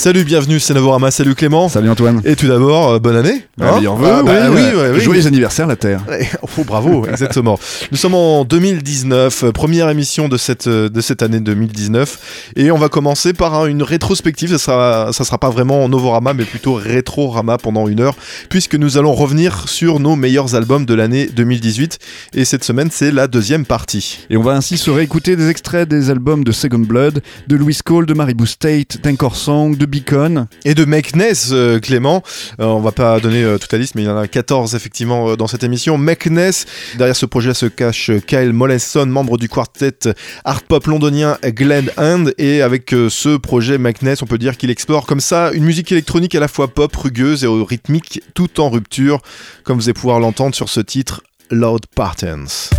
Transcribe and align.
Salut, 0.00 0.24
bienvenue, 0.24 0.58
c'est 0.58 0.72
Navorama, 0.72 1.10
salut 1.10 1.34
Clément. 1.34 1.68
Salut 1.68 1.90
Antoine. 1.90 2.22
Et 2.24 2.34
tout 2.34 2.46
d'abord, 2.48 2.92
euh, 2.92 2.98
bonne 2.98 3.16
année. 3.16 3.44
Hein 3.60 3.76
meilleur 3.76 3.96
vœu, 3.96 4.08
ah, 4.10 4.22
bah, 4.22 4.32
oui, 4.50 4.62
oui, 4.74 4.82
oui, 4.94 5.00
Joyeux 5.02 5.26
anniversaire 5.26 5.66
la 5.66 5.76
Terre. 5.76 6.00
Oh, 6.40 6.64
bravo, 6.64 7.06
exactement. 7.10 7.58
Nous 7.92 7.98
sommes 7.98 8.14
en 8.14 8.46
2019, 8.46 9.44
euh, 9.44 9.52
première 9.52 9.90
émission 9.90 10.30
de 10.30 10.38
cette, 10.38 10.68
euh, 10.68 10.88
de 10.88 11.02
cette 11.02 11.22
année 11.22 11.38
2019. 11.38 12.52
Et 12.56 12.70
on 12.70 12.78
va 12.78 12.88
commencer 12.88 13.34
par 13.34 13.66
une 13.66 13.82
rétrospective. 13.82 14.48
Ça 14.52 14.58
sera, 14.58 15.12
ça 15.12 15.24
sera 15.24 15.36
pas 15.36 15.50
vraiment 15.50 15.86
Novorama, 15.86 16.32
mais 16.32 16.46
plutôt 16.46 16.72
Rétrorama 16.72 17.58
pendant 17.58 17.86
une 17.86 18.00
heure, 18.00 18.14
puisque 18.48 18.76
nous 18.76 18.96
allons 18.96 19.12
revenir 19.12 19.68
sur 19.68 20.00
nos 20.00 20.16
meilleurs 20.16 20.54
albums 20.54 20.86
de 20.86 20.94
l'année 20.94 21.26
2018. 21.26 21.98
Et 22.32 22.46
cette 22.46 22.64
semaine, 22.64 22.88
c'est 22.90 23.10
la 23.10 23.26
deuxième 23.26 23.66
partie. 23.66 24.20
Et 24.30 24.38
on 24.38 24.42
va 24.42 24.52
ainsi 24.52 24.78
se 24.78 24.90
réécouter 24.90 25.36
des 25.36 25.50
extraits 25.50 25.86
des 25.86 26.08
albums 26.08 26.42
de 26.42 26.52
Second 26.52 26.78
Blood, 26.78 27.20
de 27.48 27.56
Louis 27.56 27.76
Cole, 27.84 28.06
de 28.06 28.14
Maribou 28.14 28.46
State, 28.46 28.96
Song, 29.34 29.76
de 29.76 29.89
Beacon. 29.90 30.46
Et 30.64 30.74
de 30.74 30.84
Mekness, 30.84 31.50
euh, 31.52 31.80
Clément. 31.80 32.22
Euh, 32.60 32.64
on 32.64 32.80
va 32.80 32.92
pas 32.92 33.18
donner 33.20 33.42
euh, 33.42 33.58
toute 33.58 33.72
la 33.72 33.78
liste, 33.78 33.96
mais 33.96 34.02
il 34.02 34.06
y 34.06 34.08
en 34.08 34.16
a 34.16 34.28
14 34.28 34.74
effectivement 34.74 35.36
dans 35.36 35.48
cette 35.48 35.64
émission. 35.64 35.98
Mekness, 35.98 36.66
derrière 36.96 37.16
ce 37.16 37.26
projet 37.26 37.52
se 37.52 37.66
cache 37.66 38.10
Kyle 38.26 38.52
Mollison, 38.52 39.06
membre 39.06 39.36
du 39.36 39.48
quartet 39.48 39.98
art 40.44 40.62
pop 40.62 40.86
londonien 40.86 41.36
Glen 41.42 41.90
Hand. 41.98 42.32
Et 42.38 42.62
avec 42.62 42.90
ce 42.90 43.36
projet 43.36 43.76
Mekness, 43.76 44.22
on 44.22 44.26
peut 44.26 44.38
dire 44.38 44.56
qu'il 44.56 44.70
explore 44.70 45.06
comme 45.06 45.20
ça 45.20 45.50
une 45.52 45.64
musique 45.64 45.90
électronique 45.92 46.34
à 46.34 46.40
la 46.40 46.48
fois 46.48 46.68
pop, 46.68 46.94
rugueuse 46.94 47.44
et 47.44 47.48
rythmique, 47.48 48.22
tout 48.34 48.60
en 48.60 48.70
rupture, 48.70 49.20
comme 49.64 49.78
vous 49.78 49.84
allez 49.84 49.94
pouvoir 49.94 50.20
l'entendre 50.20 50.54
sur 50.54 50.68
ce 50.68 50.80
titre 50.80 51.22
Loud 51.50 51.82
Patterns. 51.94 52.70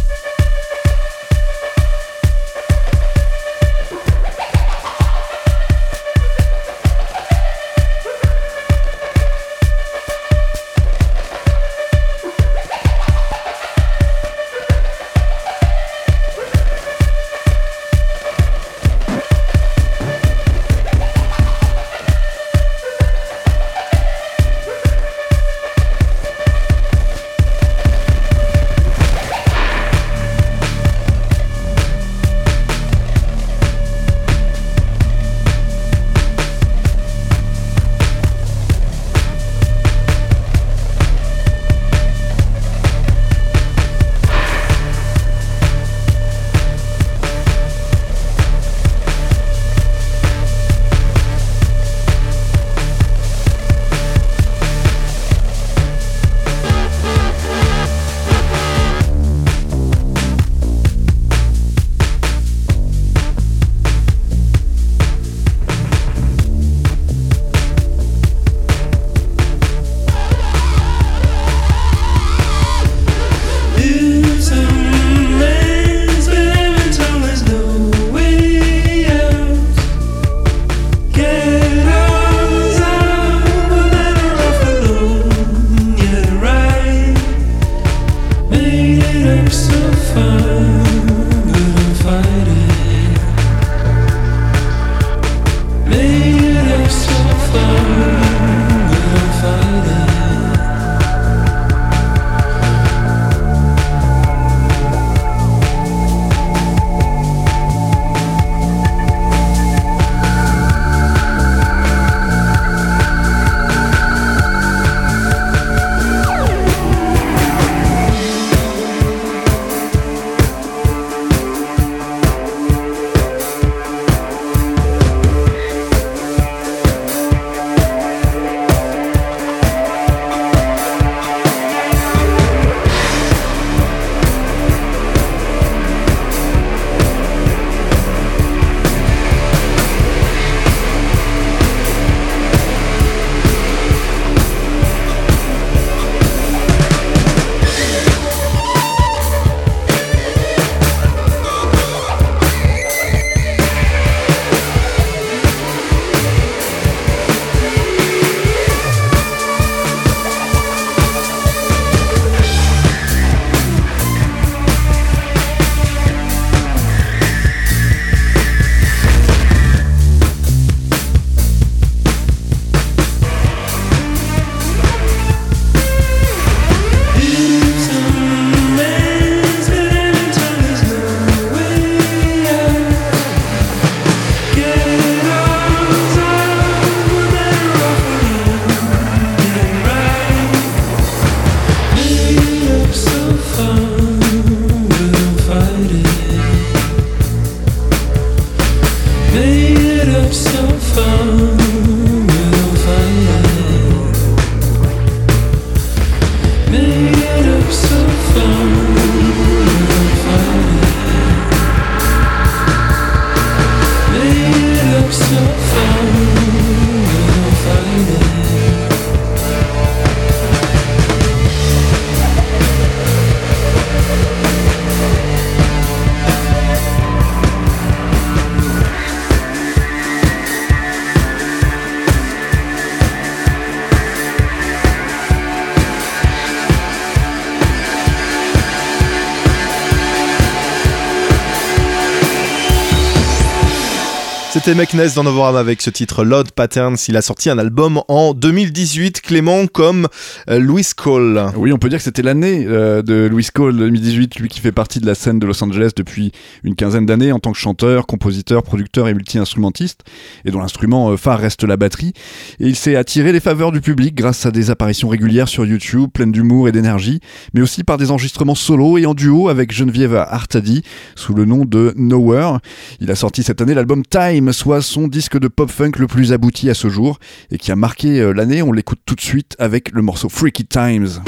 C'était 244.63 244.75
Meknes 244.75 245.09
dans 245.15 245.23
Novorama 245.23 245.57
avec 245.57 245.81
ce 245.81 245.89
titre 245.89 246.23
Loud 246.23 246.51
Patterns. 246.51 246.97
Il 247.07 247.17
a 247.17 247.23
sorti 247.23 247.49
un 247.49 247.57
album 247.57 248.03
en 248.07 248.35
2018, 248.35 249.21
Clément, 249.21 249.65
comme 249.65 250.07
euh, 250.51 250.59
Louis 250.59 250.85
Cole. 250.95 251.47
Oui, 251.55 251.73
on 251.73 251.79
peut 251.79 251.89
dire 251.89 251.97
que 251.97 252.03
c'était 252.03 252.21
l'année 252.21 252.67
euh, 252.67 253.01
de 253.01 253.25
Louis 253.25 253.47
Cole 253.51 253.75
2018, 253.75 254.35
lui 254.35 254.49
qui 254.49 254.59
fait 254.59 254.71
partie 254.71 254.99
de 254.99 255.07
la 255.07 255.15
scène 255.15 255.39
de 255.39 255.47
Los 255.47 255.63
Angeles 255.63 255.93
depuis 255.95 256.31
une 256.63 256.75
quinzaine 256.75 257.07
d'années 257.07 257.31
en 257.31 257.39
tant 257.39 257.53
que 257.53 257.57
chanteur, 257.57 258.05
compositeur, 258.05 258.61
producteur 258.61 259.07
et 259.07 259.15
multi-instrumentiste, 259.15 260.01
et 260.45 260.51
dont 260.51 260.59
l'instrument 260.59 261.09
euh, 261.09 261.17
phare 261.17 261.39
reste 261.39 261.63
la 261.63 261.75
batterie. 261.75 262.13
Et 262.59 262.67
il 262.67 262.75
s'est 262.75 262.95
attiré 262.95 263.31
les 263.31 263.39
faveurs 263.39 263.71
du 263.71 263.81
public 263.81 264.13
grâce 264.13 264.45
à 264.45 264.51
des 264.51 264.69
apparitions 264.69 265.09
régulières 265.09 265.47
sur 265.47 265.65
YouTube, 265.65 266.11
pleines 266.13 266.31
d'humour 266.31 266.67
et 266.67 266.71
d'énergie, 266.71 267.19
mais 267.55 267.61
aussi 267.61 267.83
par 267.83 267.97
des 267.97 268.11
enregistrements 268.11 268.53
solo 268.53 268.99
et 268.99 269.07
en 269.07 269.15
duo 269.15 269.49
avec 269.49 269.73
Geneviève 269.73 270.13
Artadi 270.13 270.83
sous 271.15 271.33
le 271.33 271.45
nom 271.45 271.65
de 271.65 271.95
Nowhere. 271.97 272.59
Il 272.99 273.09
a 273.09 273.15
sorti 273.15 273.41
cette 273.41 273.59
année 273.59 273.73
l'album 273.73 274.03
Time 274.05 274.50
soit 274.51 274.81
son 274.81 275.07
disque 275.07 275.37
de 275.37 275.47
pop-funk 275.47 275.91
le 275.97 276.07
plus 276.07 276.33
abouti 276.33 276.69
à 276.69 276.73
ce 276.73 276.89
jour 276.89 277.19
et 277.51 277.57
qui 277.57 277.71
a 277.71 277.75
marqué 277.75 278.19
euh, 278.19 278.33
l'année. 278.33 278.61
On 278.61 278.71
l'écoute 278.71 278.99
tout 279.05 279.15
de 279.15 279.21
suite 279.21 279.55
avec 279.59 279.91
le 279.91 280.01
morceau 280.01 280.29
Freaky 280.29 280.65
Times. 280.65 281.21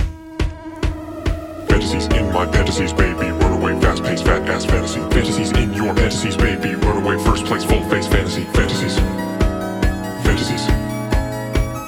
Fantasies 1.67 2.07
in 2.13 2.25
my 2.31 2.45
fantasies, 2.51 2.93
baby. 2.93 3.31
Run 3.41 3.53
away, 3.53 3.79
fast 3.81 4.03
paced, 4.03 4.25
fat 4.25 4.47
ass 4.49 4.65
fantasy. 4.65 4.99
Fantasies 5.11 5.51
in 5.51 5.73
your 5.73 5.93
fantasies, 5.95 6.37
baby. 6.37 6.75
Run 6.75 7.03
away, 7.03 7.17
first 7.23 7.45
place, 7.45 7.63
full 7.63 7.81
face 7.89 8.07
fantasy. 8.07 8.43
Fantasies. 8.53 8.97
Fantasies. 10.23 10.67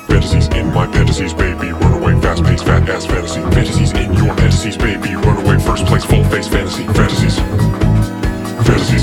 Fantasies 0.08 0.48
in 0.56 0.74
my 0.74 0.88
fantasies, 0.92 1.34
baby. 1.34 1.72
Run 1.72 1.94
away, 1.94 2.20
fast 2.22 2.44
paced, 2.44 2.66
fat 2.66 2.90
ass 2.90 3.06
fantasy. 3.06 3.42
Fantasies 3.42 3.92
in 3.94 4.14
your 4.14 4.34
fantasies, 4.36 4.78
baby. 4.78 5.16
Run 5.16 5.38
away, 5.46 5.60
first 5.60 5.86
place, 5.86 6.06
full 6.06 6.24
face 6.26 6.48
fantasy. 6.48 6.84
Fantasies. 6.88 7.40
Fantasies. 8.66 8.95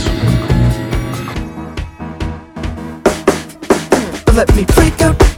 Let 4.34 4.56
me 4.56 4.64
freak 4.64 5.02
out 5.02 5.31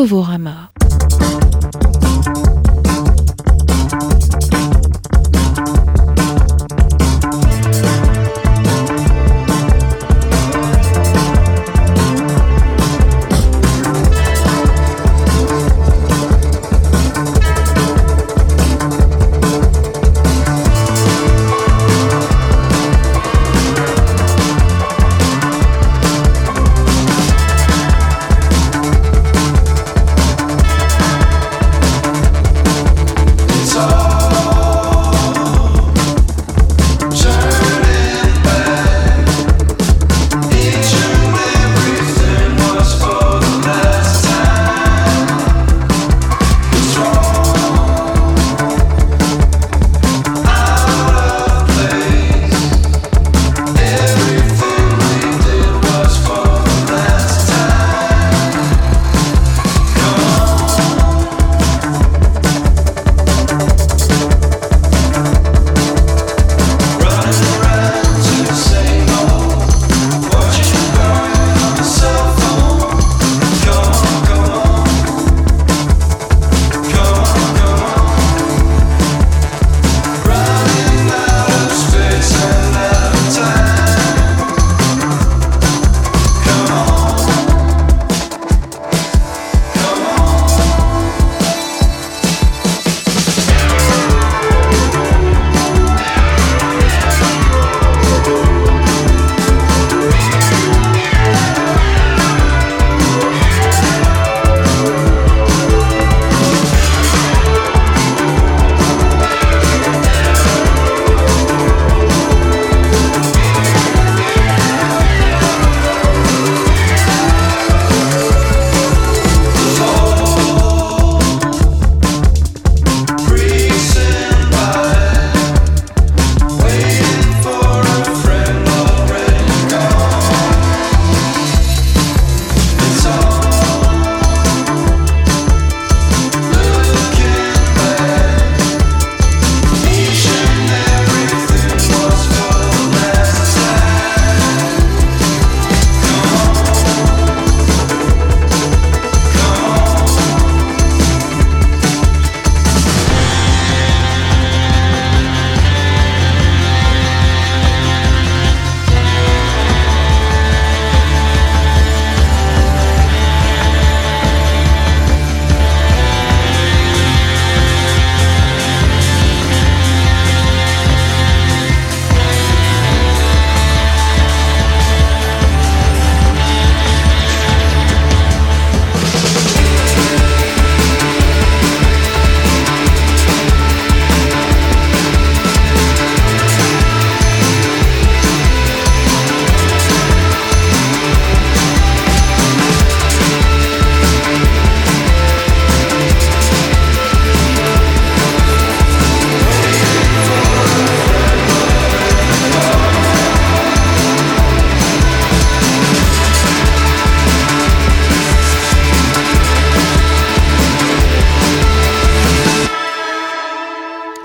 Novorama. 0.00 0.79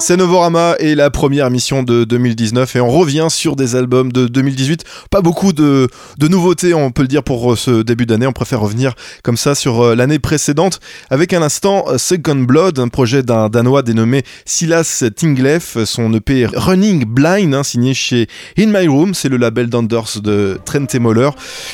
C'est 0.07 0.17
Novorama 0.17 0.75
et 0.77 0.93
la 0.93 1.09
première 1.09 1.47
émission 1.47 1.81
de 1.81 2.03
2019 2.03 2.75
et 2.75 2.79
on 2.79 2.91
revient 2.91 3.25
sur 3.31 3.55
des 3.55 3.75
albums 3.75 4.11
de 4.11 4.27
2018. 4.27 4.83
Pas 5.09 5.21
beaucoup 5.21 5.51
de, 5.51 5.87
nouveautés, 6.21 6.75
on 6.75 6.91
peut 6.91 7.01
le 7.01 7.07
dire 7.07 7.23
pour 7.23 7.53
euh, 7.53 7.55
ce 7.55 7.81
début 7.81 8.05
d'année. 8.05 8.27
On 8.27 8.31
préfère 8.31 8.59
revenir 8.59 8.93
comme 9.23 9.35
ça 9.35 9.55
sur 9.55 9.81
euh, 9.81 9.95
l'année 9.95 10.19
précédente 10.19 10.79
avec 11.09 11.33
un 11.33 11.41
instant 11.41 11.85
euh, 11.87 11.97
Second 11.97 12.35
Blood, 12.35 12.77
un 12.77 12.87
projet 12.87 13.23
d'un 13.23 13.49
Danois 13.49 13.81
dénommé 13.81 14.21
Silas 14.45 15.03
Tinglef, 15.15 15.83
son 15.85 16.13
EP 16.13 16.45
Running 16.53 17.05
Blind, 17.05 17.55
hein, 17.55 17.63
signé 17.63 17.95
chez 17.95 18.27
In 18.59 18.67
My 18.67 18.87
Room, 18.87 19.15
c'est 19.15 19.29
le 19.29 19.37
label 19.37 19.69
d'Anders 19.69 20.21
de 20.21 20.59
Trent 20.65 20.85
et 20.93 20.99
Moller. 20.99 21.31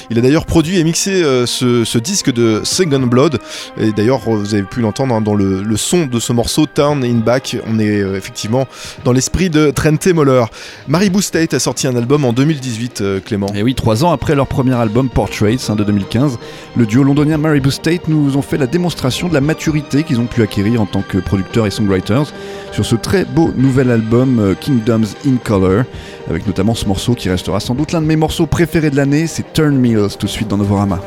Il 0.09 0.17
a 0.17 0.21
d'ailleurs 0.21 0.45
produit 0.45 0.79
et 0.79 0.85
mixé 0.85 1.21
ce, 1.45 1.97
disque 1.97 2.31
de 2.31 2.61
Second 2.63 3.07
Blood 3.07 3.39
et 3.77 3.91
d'ailleurs 3.91 4.19
vous 4.19 4.53
avez 4.53 4.63
pu 4.63 4.79
l'entendre 4.79 5.15
hein, 5.15 5.19
dans 5.19 5.35
le, 5.35 5.65
son 5.75 6.05
de 6.05 6.21
ce 6.21 6.31
morceau 6.31 6.65
Turn 6.65 7.03
in 7.03 7.17
Back. 7.17 7.57
On 7.67 7.77
est 7.77 8.20
effectivement 8.21 8.67
dans 9.03 9.11
l'esprit 9.11 9.49
de 9.49 9.71
Trent 9.71 10.13
Moller. 10.13 10.45
Maribou 10.87 11.21
State 11.21 11.53
a 11.53 11.59
sorti 11.59 11.87
un 11.87 11.95
album 11.95 12.23
en 12.23 12.33
2018, 12.33 13.01
euh, 13.01 13.19
Clément. 13.19 13.47
Et 13.55 13.63
oui, 13.63 13.73
trois 13.73 14.05
ans 14.05 14.11
après 14.11 14.35
leur 14.35 14.47
premier 14.47 14.75
album 14.75 15.09
Portraits 15.09 15.69
hein, 15.69 15.75
de 15.75 15.83
2015, 15.83 16.37
le 16.77 16.85
duo 16.85 17.03
londonien 17.03 17.37
Maribou 17.37 17.71
State 17.71 18.07
nous 18.07 18.37
ont 18.37 18.41
fait 18.41 18.57
la 18.57 18.67
démonstration 18.67 19.27
de 19.27 19.33
la 19.33 19.41
maturité 19.41 20.03
qu'ils 20.03 20.19
ont 20.19 20.27
pu 20.27 20.43
acquérir 20.43 20.81
en 20.81 20.85
tant 20.85 21.01
que 21.01 21.17
producteurs 21.17 21.65
et 21.65 21.71
songwriters 21.71 22.31
sur 22.71 22.85
ce 22.85 22.95
très 22.95 23.25
beau 23.25 23.51
nouvel 23.55 23.89
album 23.89 24.39
euh, 24.39 24.53
Kingdoms 24.53 25.07
in 25.25 25.37
Color, 25.43 25.83
avec 26.29 26.45
notamment 26.45 26.75
ce 26.75 26.85
morceau 26.85 27.15
qui 27.15 27.29
restera 27.29 27.59
sans 27.59 27.75
doute 27.75 27.91
l'un 27.91 28.01
de 28.01 28.07
mes 28.07 28.15
morceaux 28.15 28.45
préférés 28.45 28.91
de 28.91 28.95
l'année, 28.95 29.27
c'est 29.27 29.53
Turn 29.53 29.75
Mills 29.75 30.15
tout 30.19 30.27
de 30.27 30.31
suite 30.31 30.47
dans 30.47 30.57
Novorama. 30.57 30.99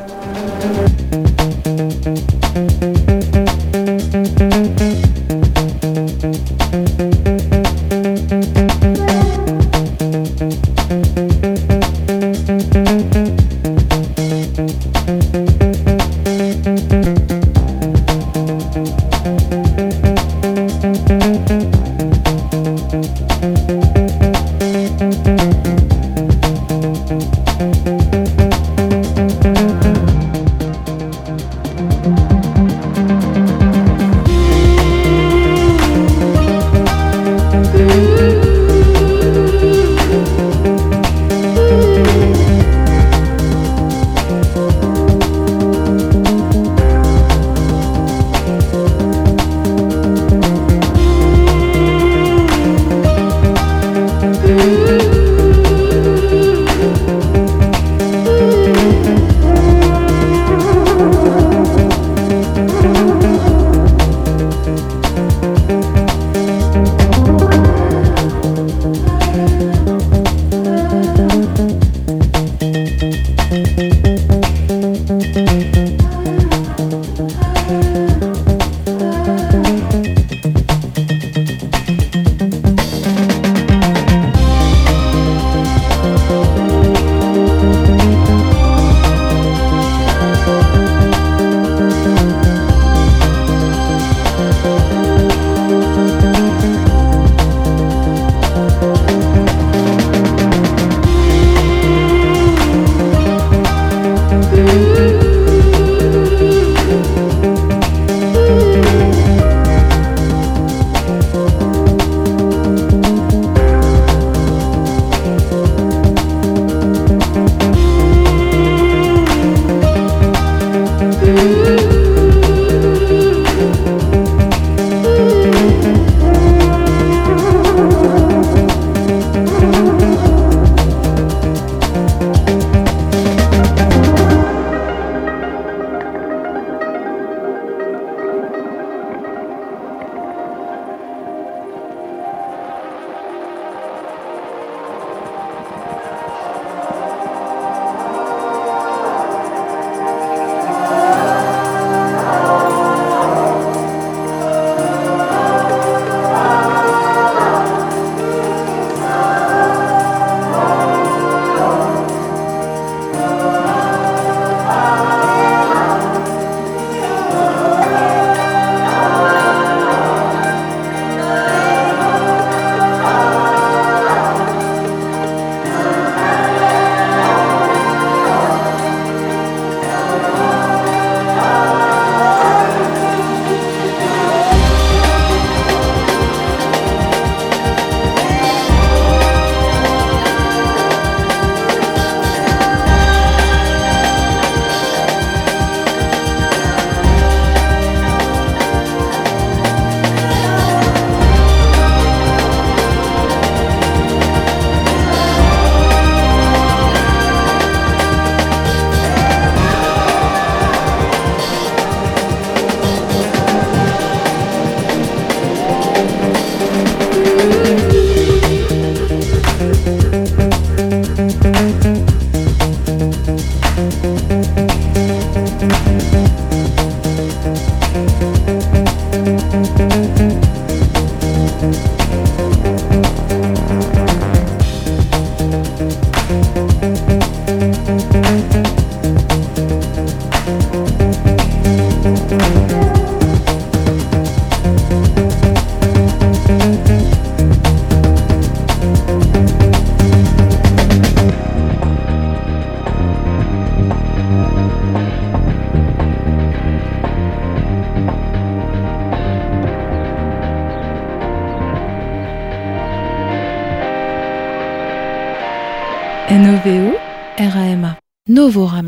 R-A-M-A. 268.45 268.53
Novorama. 268.53 268.84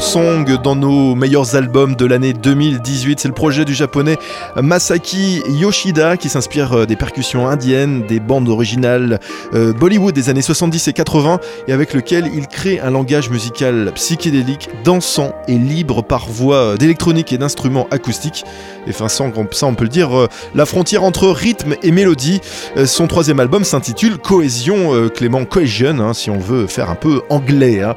Song 0.00 0.46
dans 0.62 0.76
nos 0.76 1.14
meilleurs 1.14 1.56
albums 1.56 1.94
de 1.94 2.06
l'année 2.06 2.32
2018. 2.32 3.20
C'est 3.20 3.28
le 3.28 3.34
projet 3.34 3.66
du 3.66 3.74
japonais 3.74 4.16
Masaki 4.56 5.42
Yoshida 5.48 6.16
qui 6.16 6.28
s'inspire 6.30 6.72
euh, 6.72 6.86
des 6.86 6.96
percussions 6.96 7.46
indiennes, 7.46 8.06
des 8.06 8.18
bandes 8.18 8.48
originales 8.48 9.20
euh, 9.52 9.74
Bollywood 9.74 10.14
des 10.14 10.30
années 10.30 10.42
70 10.42 10.88
et 10.88 10.92
80 10.94 11.40
et 11.68 11.72
avec 11.72 11.92
lequel 11.92 12.30
il 12.34 12.46
crée 12.48 12.80
un 12.80 12.90
langage 12.90 13.28
musical 13.30 13.92
psychédélique, 13.94 14.70
dansant 14.84 15.34
et 15.48 15.58
libre 15.58 16.02
par 16.02 16.28
voie 16.28 16.76
d'électronique 16.76 17.32
et 17.32 17.38
d'instruments 17.38 17.86
acoustiques. 17.90 18.44
Et 18.86 18.90
enfin, 18.90 19.08
ça, 19.08 19.24
on- 19.24 19.74
peut 19.74 19.84
le 19.84 19.88
dire, 19.90 20.18
euh, 20.18 20.26
la 20.54 20.66
frontière 20.66 21.04
entre 21.04 21.28
rythme 21.28 21.74
et 21.82 21.90
mélodie. 21.90 22.40
Euh, 22.76 22.86
Son 22.86 23.06
troisième 23.06 23.38
album 23.40 23.64
s'intitule 23.64 24.18
Cohésion, 24.18 24.94
euh, 24.94 25.08
Clément 25.08 25.44
Cohesion, 25.44 25.98
hein, 26.00 26.14
si 26.14 26.30
on 26.30 26.38
veut 26.38 26.66
faire 26.66 26.90
un 26.90 26.94
peu 26.94 27.22
anglais, 27.28 27.82
hein, 27.82 27.94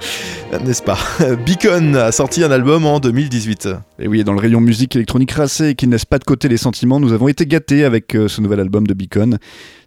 n'est-ce 0.66 0.82
pas? 0.84 0.98
Beacon 1.46 1.96
a 1.96 2.12
sorti 2.12 2.44
un 2.44 2.52
album 2.52 2.86
en 2.86 3.00
2018. 3.00 3.70
Et 4.00 4.08
oui, 4.08 4.24
dans 4.24 4.34
le 4.34 4.40
rayon 4.40 4.60
musique 4.62 4.96
électronique 4.96 5.32
racée 5.32 5.70
et 5.70 5.76
qui 5.76 5.88
ne 5.88 5.92
laisse 5.94 6.06
pas 6.06 6.20
de 6.20 6.24
côté 6.26 6.48
les 6.50 6.58
sentiments, 6.58 7.00
nous 7.00 7.14
avons 7.14 7.28
été 7.28 7.46
gâtés 7.46 7.84
avec 7.86 8.16
ce 8.28 8.42
nouvel 8.42 8.60
album 8.60 8.86
de 8.88 8.94
Beacon, 8.94 9.38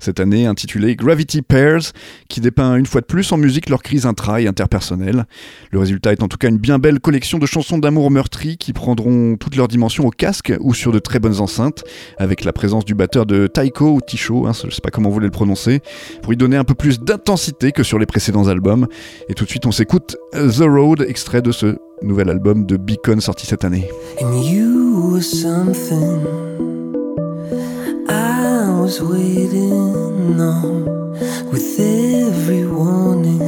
cette 0.01 0.21
année 0.21 0.47
intitulé 0.47 0.97
Gravity 0.97 1.43
Pairs, 1.43 1.93
qui 2.29 2.41
dépeint 2.41 2.77
une 2.77 2.87
fois 2.87 3.01
de 3.01 3.07
plus 3.07 3.31
en 3.33 3.37
musique 3.37 3.69
leur 3.69 3.83
crise 3.83 4.07
intra 4.07 4.41
et 4.41 4.47
interpersonnelle. 4.47 5.25
Le 5.71 5.79
résultat 5.79 6.13
est 6.13 6.23
en 6.23 6.29
tout 6.29 6.37
cas 6.37 6.49
une 6.49 6.59
bien 6.59 6.79
belle 6.79 7.01
collection 7.01 7.39
de 7.39 7.47
chansons 7.47 7.79
d'amour 7.79 8.11
meurtries 8.11 8.57
qui 8.57 8.73
prendront 8.73 9.37
toutes 9.37 9.57
leurs 9.57 9.69
dimensions 9.69 10.07
au 10.07 10.11
casque 10.11 10.53
ou 10.61 10.75
sur 10.75 10.93
de 10.93 10.99
très 10.99 11.19
bonnes 11.19 11.41
enceintes, 11.41 11.85
avec 12.19 12.45
la 12.45 12.53
présence 12.53 12.85
du 12.85 12.95
batteur 12.95 13.27
de 13.27 13.47
Taiko 13.47 13.95
ou 13.95 14.01
Ticho, 14.01 14.47
hein, 14.47 14.53
je 14.53 14.75
sais 14.75 14.81
pas 14.81 14.91
comment 14.91 15.09
vous 15.09 15.15
voulez 15.15 15.27
le 15.27 15.33
prononcer, 15.33 15.81
pour 16.23 16.33
y 16.33 16.37
donner 16.37 16.57
un 16.57 16.65
peu 16.65 16.75
plus 16.75 17.01
d'intensité 17.01 17.73
que 17.73 17.83
sur 17.83 17.99
les 17.99 18.07
précédents 18.07 18.49
albums. 18.49 18.87
Et 19.29 19.35
tout 19.35 19.45
de 19.45 19.51
suite, 19.51 19.67
on 19.67 19.73
s'écoute 19.73 20.17
The 20.33 20.65
Road, 20.67 21.05
extrait 21.09 21.43
de 21.43 21.53
ce 21.53 21.77
nouvel 22.03 22.29
album 22.31 22.67
de 22.67 22.77
Beacon 22.77 23.21
sorti 23.21 23.47
cette 23.47 23.65
année. 23.65 23.89
Was 28.87 29.03
waiting 29.03 30.40
on 30.40 30.85
with 31.51 31.81
every 31.81 32.64
warning. 32.68 33.42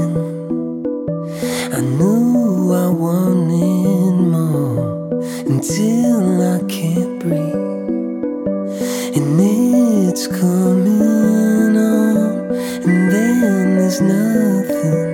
I 1.72 1.80
knew 1.80 2.74
I 2.74 2.88
wanted 2.88 4.16
more 4.34 5.20
until 5.46 6.42
I 6.42 6.58
can't 6.66 7.20
breathe. 7.20 7.54
And 9.16 9.40
it's 10.08 10.26
coming 10.26 11.76
on, 11.76 12.26
and 12.84 13.12
then 13.12 13.76
there's 13.76 14.00
nothing 14.00 15.07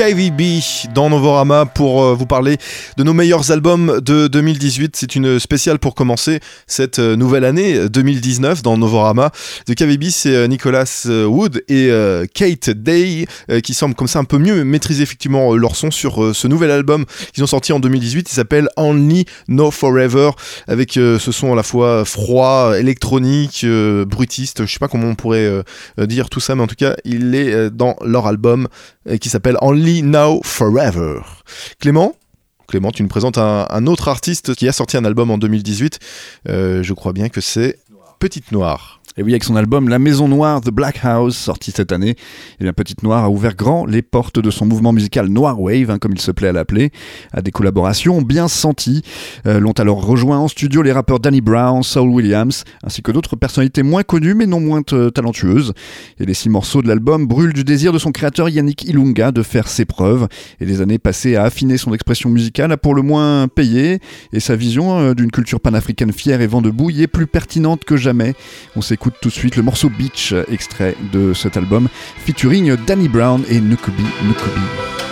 KVB 0.00 0.62
dans 0.94 1.10
Novorama 1.10 1.66
pour 1.66 2.02
euh, 2.02 2.14
vous 2.14 2.24
parler 2.24 2.56
de 2.96 3.04
nos 3.04 3.12
meilleurs 3.12 3.50
albums 3.50 4.00
de 4.00 4.28
2018. 4.28 4.96
C'est 4.96 5.14
une 5.14 5.38
spéciale 5.38 5.78
pour 5.78 5.94
commencer 5.94 6.40
cette 6.66 6.98
euh, 6.98 7.16
nouvelle 7.16 7.44
année 7.44 7.86
2019 7.86 8.62
dans 8.62 8.78
Novorama. 8.78 9.30
De 9.66 9.74
KVB, 9.74 10.04
c'est 10.04 10.34
euh, 10.34 10.46
Nicolas 10.46 11.04
euh, 11.04 11.26
Wood 11.26 11.62
et 11.68 11.90
euh, 11.90 12.24
Kate 12.32 12.70
Day 12.70 13.26
euh, 13.50 13.60
qui 13.60 13.74
semblent 13.74 13.94
comme 13.94 14.08
ça 14.08 14.20
un 14.20 14.24
peu 14.24 14.38
mieux 14.38 14.64
maîtriser 14.64 15.02
effectivement 15.02 15.52
euh, 15.52 15.56
leur 15.58 15.76
son 15.76 15.90
sur 15.90 16.24
euh, 16.24 16.32
ce 16.32 16.48
nouvel 16.48 16.70
album 16.70 17.04
qu'ils 17.34 17.44
ont 17.44 17.46
sorti 17.46 17.74
en 17.74 17.78
2018. 17.78 18.26
Il 18.30 18.34
s'appelle 18.34 18.70
Only 18.78 19.26
No 19.48 19.70
Forever 19.70 20.30
avec 20.66 20.96
euh, 20.96 21.18
ce 21.18 21.30
son 21.30 21.52
à 21.52 21.56
la 21.56 21.62
fois 21.62 22.06
froid, 22.06 22.72
électronique, 22.78 23.64
euh, 23.64 24.06
brutiste. 24.06 24.64
Je 24.64 24.72
sais 24.72 24.78
pas 24.78 24.88
comment 24.88 25.08
on 25.08 25.14
pourrait 25.14 25.44
euh, 25.44 25.62
euh, 25.98 26.06
dire 26.06 26.30
tout 26.30 26.40
ça, 26.40 26.54
mais 26.54 26.62
en 26.62 26.68
tout 26.68 26.74
cas, 26.74 26.96
il 27.04 27.34
est 27.34 27.52
euh, 27.52 27.68
dans 27.68 27.96
leur 28.02 28.26
album 28.26 28.66
euh, 28.66 28.99
qui 29.20 29.28
s'appelle 29.28 29.56
Only 29.60 30.02
Now 30.02 30.40
Forever. 30.44 31.20
Clément? 31.78 32.14
Clément, 32.68 32.92
tu 32.92 33.02
nous 33.02 33.08
présentes 33.08 33.38
un, 33.38 33.66
un 33.68 33.86
autre 33.86 34.08
artiste 34.08 34.54
qui 34.54 34.68
a 34.68 34.72
sorti 34.72 34.96
un 34.96 35.04
album 35.04 35.30
en 35.30 35.38
2018. 35.38 35.98
Euh, 36.48 36.82
je 36.82 36.92
crois 36.94 37.12
bien 37.12 37.28
que 37.28 37.40
c'est 37.40 37.78
Petite 38.20 38.52
Noire. 38.52 38.99
Et 39.20 39.22
oui, 39.22 39.32
avec 39.32 39.44
son 39.44 39.54
album 39.54 39.90
La 39.90 39.98
Maison 39.98 40.28
Noire, 40.28 40.62
The 40.62 40.70
Black 40.70 41.00
House, 41.02 41.36
sorti 41.36 41.72
cette 41.72 41.92
année, 41.92 42.14
eh 42.58 42.64
bien, 42.64 42.72
Petite 42.72 43.02
Noire 43.02 43.24
a 43.24 43.28
ouvert 43.28 43.54
grand 43.54 43.84
les 43.84 44.00
portes 44.00 44.38
de 44.38 44.50
son 44.50 44.64
mouvement 44.64 44.94
musical 44.94 45.28
Noir 45.28 45.60
Wave, 45.60 45.90
hein, 45.90 45.98
comme 45.98 46.12
il 46.14 46.20
se 46.22 46.30
plaît 46.30 46.48
à 46.48 46.52
l'appeler, 46.52 46.90
à 47.30 47.42
des 47.42 47.50
collaborations 47.50 48.22
bien 48.22 48.48
senties. 48.48 49.02
Euh, 49.44 49.60
L'ont 49.60 49.72
alors 49.72 50.02
rejoint 50.06 50.38
en 50.38 50.48
studio 50.48 50.80
les 50.80 50.90
rappeurs 50.90 51.20
Danny 51.20 51.42
Brown, 51.42 51.82
Saul 51.82 52.08
Williams, 52.08 52.64
ainsi 52.82 53.02
que 53.02 53.12
d'autres 53.12 53.36
personnalités 53.36 53.82
moins 53.82 54.04
connues 54.04 54.32
mais 54.32 54.46
non 54.46 54.58
moins 54.58 54.80
t- 54.80 55.10
talentueuses. 55.10 55.74
Et 56.18 56.24
les 56.24 56.32
six 56.32 56.48
morceaux 56.48 56.80
de 56.80 56.88
l'album 56.88 57.26
brûlent 57.26 57.52
du 57.52 57.62
désir 57.62 57.92
de 57.92 57.98
son 57.98 58.12
créateur 58.12 58.48
Yannick 58.48 58.84
Ilunga 58.84 59.32
de 59.32 59.42
faire 59.42 59.68
ses 59.68 59.84
preuves. 59.84 60.28
Et 60.60 60.64
les 60.64 60.80
années 60.80 60.98
passées 60.98 61.36
à 61.36 61.42
affiner 61.42 61.76
son 61.76 61.92
expression 61.92 62.30
musicale 62.30 62.72
a 62.72 62.78
pour 62.78 62.94
le 62.94 63.02
moins 63.02 63.48
payé, 63.48 63.98
et 64.32 64.40
sa 64.40 64.56
vision 64.56 64.98
euh, 64.98 65.12
d'une 65.12 65.30
culture 65.30 65.60
panafricaine 65.60 66.14
fière 66.14 66.40
et 66.40 66.46
vent 66.46 66.62
debout 66.62 66.88
y 66.88 67.02
est 67.02 67.06
plus 67.06 67.26
pertinente 67.26 67.84
que 67.84 67.98
jamais. 67.98 68.32
On 68.76 68.80
s'écoute 68.80 69.09
tout 69.20 69.28
de 69.28 69.34
suite 69.34 69.56
le 69.56 69.62
morceau 69.62 69.88
Beach, 69.88 70.34
extrait 70.50 70.94
de 71.12 71.32
cet 71.32 71.56
album, 71.56 71.88
featuring 72.24 72.76
Danny 72.86 73.08
Brown 73.08 73.44
et 73.48 73.60
Nukubi 73.60 74.04
Nukubi. 74.24 75.09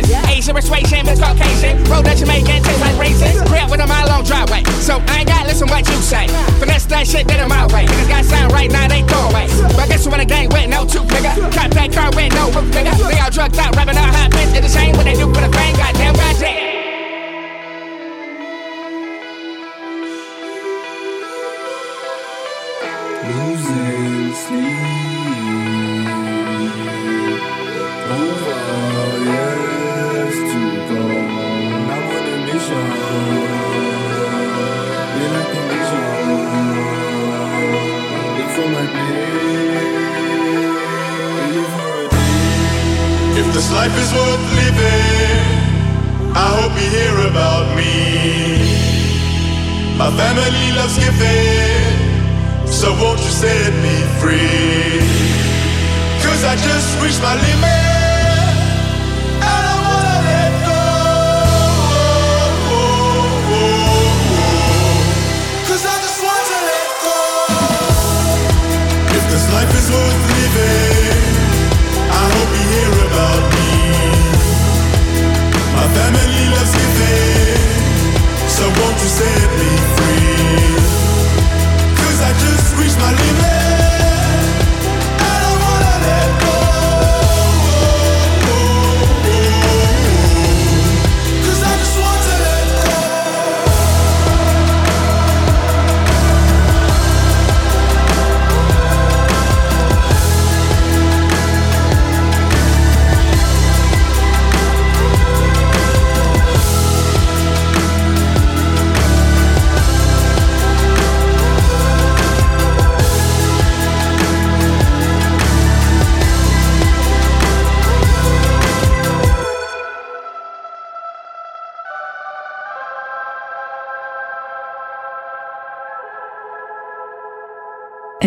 Vegas. 0.00 0.10
Yeah. 0.10 0.30
Asian 0.30 0.54
persuasion, 0.54 1.06
but 1.06 1.18
Caucasian. 1.18 1.84
Road 1.84 2.04
that 2.06 2.16
Jamaican 2.16 2.62
taste 2.62 2.80
like 2.80 2.96
racist. 2.96 3.46
Grab 3.46 3.70
with 3.70 3.80
a 3.80 3.86
mile 3.86 4.06
long 4.08 4.24
driveway. 4.24 4.62
So 4.80 5.02
I 5.06 5.20
ain't 5.20 5.28
gotta 5.28 5.46
listen 5.46 5.68
what 5.68 5.86
you 5.88 5.96
say. 6.02 6.28
Finesse 6.58 6.86
that 6.86 7.06
shit, 7.06 7.26
that 7.28 7.40
in 7.40 7.48
my 7.48 7.66
way. 7.72 7.86
Niggas 7.86 8.08
got 8.08 8.24
sound 8.24 8.52
right 8.52 8.70
now, 8.70 8.88
they 8.88 9.02
go 9.02 9.18
away. 9.30 9.46
But 9.76 9.88
guess 9.88 10.04
who 10.04 10.14
in 10.14 10.20
a 10.20 10.24
gang 10.24 10.48
with 10.50 10.68
no 10.68 10.84
two 10.86 11.02
nigga? 11.02 11.34
Cop 11.52 11.70
that 11.72 11.92
car 11.92 12.10
with 12.14 12.32
no 12.34 12.50
roof, 12.50 12.70
nigga. 12.72 12.92
They 13.08 13.18
all 13.18 13.30
drugged 13.30 13.58
out, 13.58 13.74
rapping 13.76 13.96
out 13.96 14.14
hot 14.14 14.30
pants. 14.30 14.56
It's 14.56 14.74
a 14.74 14.78
shame 14.78 14.96
what 14.96 15.04
they 15.04 15.14
do 15.14 15.26
for 15.32 15.40
the 15.40 15.52
fame. 15.52 15.76
Goddamn, 15.76 16.14
goddamn. 16.14 16.66
Losing 23.28 24.34
sleep. 24.34 25.17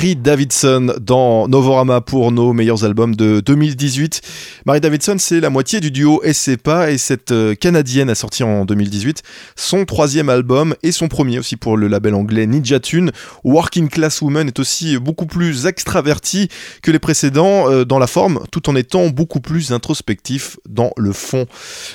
Davidson 0.00 0.94
dans 0.98 1.46
Novorama 1.46 2.00
pour 2.00 2.32
nos 2.32 2.54
meilleurs 2.54 2.84
albums 2.84 3.14
de 3.14 3.40
2018. 3.40 4.22
Marie 4.66 4.80
Davidson, 4.80 5.16
c'est 5.18 5.40
la 5.40 5.48
moitié 5.48 5.80
du 5.80 5.90
duo 5.90 6.20
SCPA 6.30 6.90
et 6.90 6.98
cette 6.98 7.32
euh, 7.32 7.54
Canadienne 7.54 8.10
a 8.10 8.14
sorti 8.14 8.42
en 8.42 8.66
2018 8.66 9.22
son 9.56 9.86
troisième 9.86 10.28
album 10.28 10.74
et 10.82 10.92
son 10.92 11.08
premier 11.08 11.38
aussi 11.38 11.56
pour 11.56 11.78
le 11.78 11.88
label 11.88 12.14
anglais 12.14 12.46
Ninja 12.46 12.78
Tune. 12.78 13.10
Working 13.42 13.88
Class 13.88 14.20
Woman 14.20 14.48
est 14.48 14.58
aussi 14.58 14.98
beaucoup 14.98 15.24
plus 15.24 15.64
extraverti 15.64 16.48
que 16.82 16.90
les 16.90 16.98
précédents 16.98 17.70
euh, 17.70 17.84
dans 17.86 17.98
la 17.98 18.06
forme 18.06 18.40
tout 18.52 18.68
en 18.68 18.76
étant 18.76 19.08
beaucoup 19.08 19.40
plus 19.40 19.72
introspectif 19.72 20.58
dans 20.68 20.90
le 20.98 21.12
fond. 21.12 21.46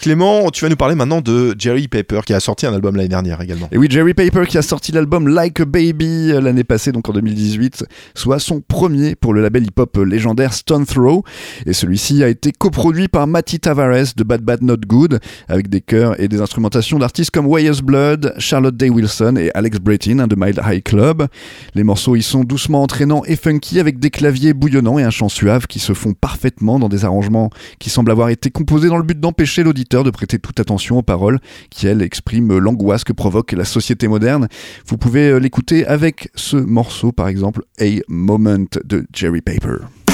Clément, 0.02 0.50
tu 0.50 0.64
vas 0.64 0.70
nous 0.70 0.76
parler 0.76 0.96
maintenant 0.96 1.22
de 1.22 1.56
Jerry 1.60 1.88
Paper 1.88 2.22
qui 2.26 2.34
a 2.34 2.40
sorti 2.40 2.66
un 2.66 2.74
album 2.74 2.96
l'année 2.96 3.10
dernière 3.10 3.42
également. 3.42 3.70
Et 3.72 3.78
oui, 3.78 3.88
Jerry 3.92 4.16
Paper 4.16 4.46
qui 4.48 4.58
a 4.58 4.64
sorti 4.64 4.92
l'album 4.92 5.28
Like 5.28 5.60
a 5.60 5.66
Baby 5.66 6.32
euh, 6.32 6.42
l'année 6.42 6.64
passée, 6.64 6.92
donc 6.92 7.08
en 7.10 7.14
2018, 7.14 7.86
soit 8.16 8.40
son 8.40 8.62
premier 8.62 9.14
pour 9.14 9.36
le 9.36 9.44
label 9.44 9.68
hip-hop 9.68 9.98
légendaire 9.98 10.54
Stone 10.54 10.88
Throw. 10.88 11.24
Et 11.68 11.74
celui-ci 11.74 12.24
a 12.24 12.28
été 12.28 12.52
coproduit 12.58 13.08
par 13.08 13.28
Matty 13.28 13.60
Tavares 13.60 14.14
de 14.16 14.24
Bad 14.24 14.42
Bad 14.42 14.62
Not 14.62 14.78
Good, 14.88 15.20
avec 15.48 15.70
des 15.70 15.82
chœurs 15.82 16.20
et 16.20 16.28
des 16.28 16.42
instrumentations 16.42 17.00
d'artistes 17.00 17.32
comme 17.32 17.48
Weyes 17.48 17.82
Blood, 17.84 18.34
Charlotte 18.38 18.76
Day 18.76 18.90
Wilson 18.90 19.36
et 19.38 19.52
Alex 19.54 19.80
Bretin 19.80 20.28
de 20.28 20.36
Mild 20.38 20.60
High 20.66 20.84
Club. 20.84 21.28
Les 21.74 21.84
morceaux 21.84 22.16
y 22.16 22.24
sont 22.24 22.44
doucement 22.44 22.84
entraînants 22.84 23.24
et 23.26 23.36
funky 23.36 23.80
avec 23.80 24.00
des 24.00 24.10
claviers 24.10 24.54
bouillonnants 24.54 25.00
et 25.00 25.04
un 25.04 25.10
chant 25.10 25.30
suave 25.30 25.68
qui 25.68 25.80
se 25.80 25.94
font 25.94 26.14
parfaitement 26.14 26.80
dans 26.80 26.90
des 26.90 27.06
arrangements 27.06 27.50
qui 27.80 27.90
semblent 27.90 28.12
avoir 28.12 28.30
été 28.30 28.50
composés 28.50 28.88
dans 28.88 28.98
le 28.98 29.04
but 29.04 29.20
d'empêcher 29.20 29.64
l'auditeur 29.64 30.04
de 30.04 30.10
prêter 30.10 30.40
toute 30.40 30.60
attention 30.60 30.98
aux 30.98 31.04
paroles 31.04 31.40
qui, 31.70 31.88
elles, 31.88 32.02
expriment 32.02 32.58
l'angoisse 32.58 33.04
que 33.04 33.14
provoque 33.14 33.52
la 33.52 33.66
société 33.66 34.08
moderne. 34.08 34.48
Vous 34.88 34.98
pouvez 34.98 35.30
euh, 35.30 35.40
l'écouter 35.40 35.86
avec 35.86 36.30
ce 36.36 36.58
morceau, 36.58 37.12
par 37.12 37.28
exemple, 37.28 37.64
A 37.80 37.86
Moment 38.08 38.66
de 38.84 39.06
Jerry 39.14 39.42
Paper. 39.42 40.05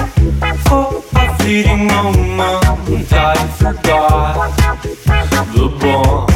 For 0.70 1.02
a 1.16 1.38
fleeting 1.38 1.88
moment, 1.88 3.12
I 3.12 3.34
forgot 3.58 4.56
the 5.52 5.66
bomb. 5.80 6.28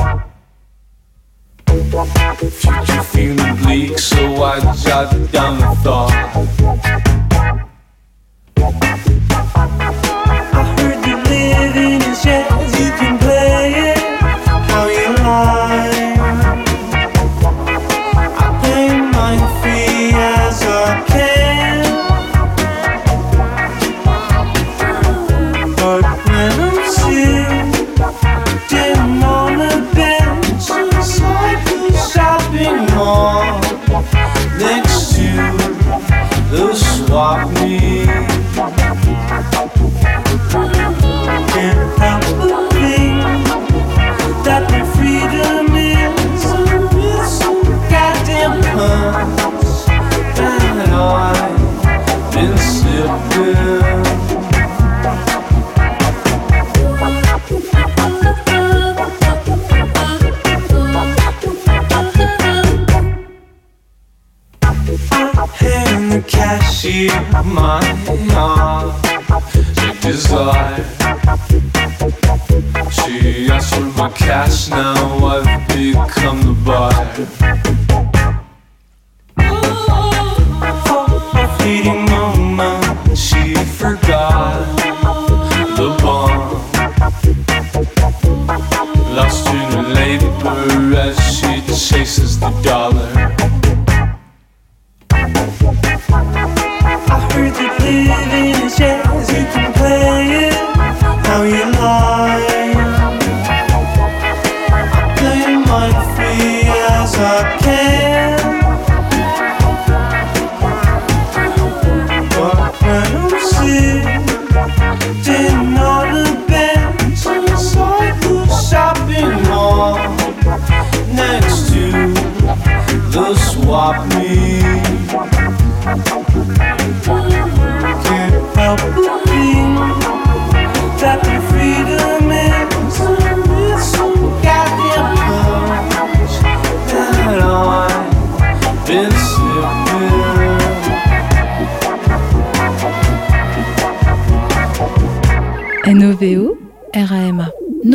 Future 2.50 3.02
feeling 3.04 3.56
bleak, 3.62 3.96
so 3.96 4.42
I 4.42 4.74
jot 4.74 5.30
down 5.30 5.62
a 5.62 5.74
thought. 5.76 7.03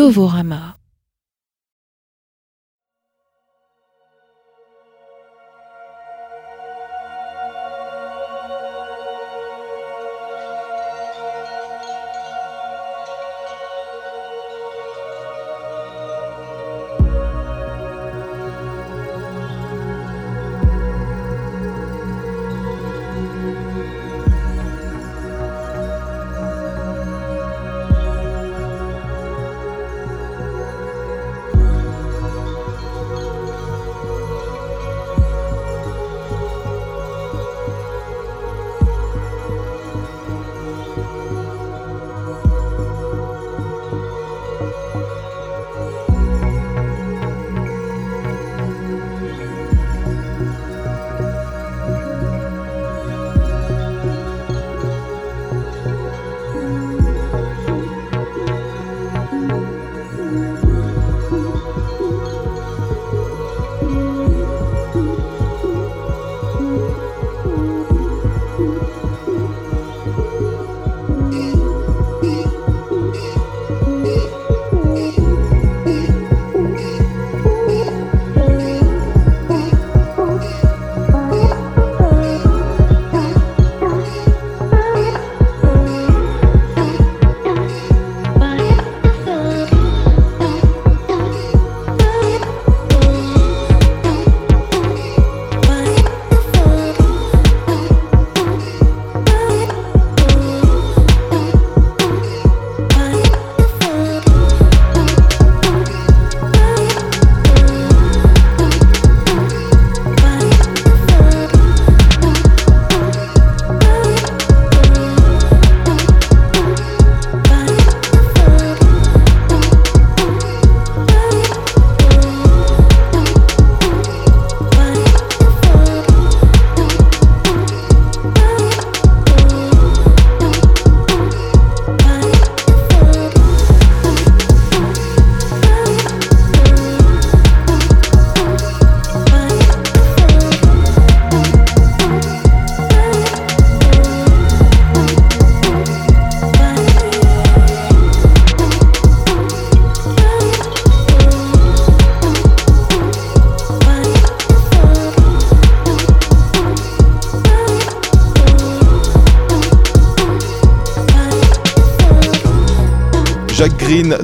Novorama. 0.10 0.79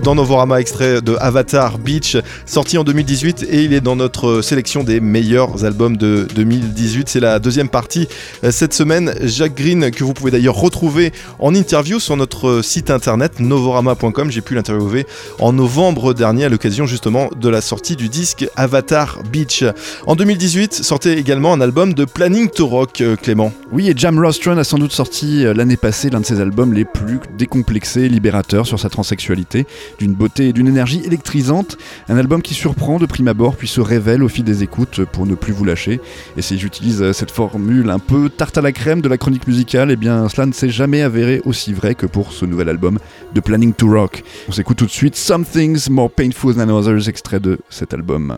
Dans 0.06 0.14
Novorama, 0.14 0.62
extrait 0.62 1.01
de 1.01 1.18
Avatar 1.20 1.80
Beach, 1.80 2.16
sorti 2.45 2.78
en 2.78 2.84
2018 2.84 3.47
et 3.49 3.64
il 3.64 3.74
est 3.74 3.82
dans 3.82 3.95
notre 3.95 4.43
sélection 4.43 4.84
des 4.84 4.99
meilleurs 4.99 5.66
albums 5.66 5.97
de 5.97 6.28
2018. 6.36 7.10
C'est 7.10 7.20
la 7.20 7.39
deuxième 7.39 7.70
partie 7.70 8.08
euh, 8.43 8.51
cette 8.51 8.76
semaine. 8.76 9.16
Jacques 9.24 9.56
Green, 9.56 9.89
que 9.89 10.03
vous 10.03 10.14
pouvez 10.14 10.30
d'ailleurs 10.30 10.58
retrouver 10.58 11.12
en 11.39 11.56
interview 11.56 11.99
sur 11.99 12.16
notre 12.18 12.62
site 12.62 12.91
internet 12.91 13.39
novorama.com. 13.39 14.30
J'ai 14.30 14.41
pu 14.41 14.53
l'interviewer 14.53 15.08
en 15.39 15.53
novembre 15.53 16.14
dernier 16.14 16.45
à 16.45 16.49
l'occasion 16.49 16.86
justement 16.86 17.32
de 17.36 17.49
la 17.49 17.62
sortie 17.62 17.95
du 17.95 18.08
disque 18.08 18.47
Avatar 18.56 19.24
Beach. 19.32 19.64
En 20.06 20.16
2018 20.16 20.84
sortait 20.84 21.18
également 21.18 21.51
un 21.51 21.62
album 21.62 21.95
de 21.95 22.06
Planning 22.06 22.51
to 22.51 22.68
Rock, 22.68 23.01
euh, 23.01 23.16
Clément. 23.16 23.51
Oui, 23.72 23.89
et 23.89 23.93
Jam 23.97 24.24
Rostron 24.24 24.60
a 24.60 24.64
sans 24.64 24.78
doute 24.78 24.91
sorti 24.91 25.47
euh, 25.47 25.56
l'année 25.56 25.78
passée 25.78 26.12
l'un 26.12 26.20
de 26.20 26.26
ses 26.28 26.41
albums 26.41 26.74
les 26.74 26.86
plus 26.86 27.20
décomplexés 27.39 28.08
libérateurs 28.08 28.68
sur 28.68 28.80
sa 28.80 28.89
transsexualité, 28.89 29.66
d'une 30.06 30.14
beauté 30.14 30.49
et 30.49 30.53
d'une 30.53 30.68
énergie 30.68 31.01
électrisante. 31.03 31.78
Un 32.10 32.18
album 32.18 32.43
qui 32.43 32.53
surprend 32.53 32.99
de 32.99 33.08
prime 33.08 33.28
abord 33.28 33.56
puis 33.56 33.68
se 33.68 33.82
révèle 33.82 34.22
au 34.22 34.28
fil 34.28 34.43
des 34.43 34.62
écoutes 34.62 35.03
pour 35.03 35.26
ne 35.26 35.34
plus 35.34 35.51
vous 35.51 35.66
lâcher. 35.66 35.99
Et 36.38 36.43
si 36.43 36.60
j'utilise 36.60 37.01
euh, 37.01 37.12
cette 37.12 37.32
formule 37.32 37.89
un 37.89 37.97
peu 37.97 38.30
tarte 38.30 38.60
à 38.60 38.62
la 38.62 38.72
crème 38.72 39.01
de 39.01 39.10
la 39.10 39.18
chronique 39.18 39.47
musicale, 39.47 39.89
eh 39.89 39.95
bien 39.95 40.30
cela 40.30 40.45
ne 40.45 40.51
s'est 40.51 40.70
jamais 40.70 41.01
avéré 41.01 41.41
aussi 41.45 41.74
vrai 41.74 41.95
que 41.95 42.06
pour 42.06 42.34
ce 42.34 42.45
nouvel 42.45 42.70
album 42.70 42.99
de 43.34 43.39
Planning 43.39 43.74
to 43.74 43.88
Rock. 43.89 44.24
On 44.47 44.51
s'écoute 44.51 44.78
tout 44.78 44.86
de 44.86 44.91
suite 44.91 45.16
Some 45.16 45.43
Things 45.43 45.89
More 45.89 46.12
Painful 46.12 46.53
Than 46.53 46.70
Others, 46.70 47.10
extrait 47.10 47.39
de 47.39 47.58
cet 47.70 47.95
album. 47.95 48.38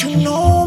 You 0.00 0.16
know 0.16 0.61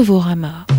Novorama. 0.00 0.69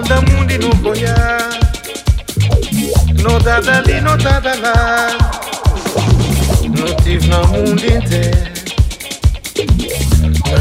Já 0.00 0.14
nada 0.14 0.20
mundo 0.22 0.58
no 0.58 0.74
boiá. 0.76 1.38
Não 3.22 3.38
dá 3.38 3.60
dali, 3.60 4.00
não 4.00 4.16
da 4.16 4.40
lá. 4.40 5.08
Não 6.64 6.96
tive 7.02 7.28
no 7.28 7.46
mundo 7.48 7.84
inteiro. 7.84 8.50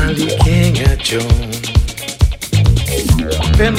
Ali 0.03 0.27
quem 0.43 0.73
é 0.83 0.95
John? 0.97 1.49
Bem 3.55 3.71